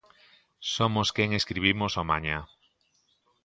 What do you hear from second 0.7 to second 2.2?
Somos quen escribimos o